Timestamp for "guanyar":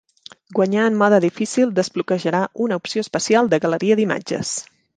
0.59-0.85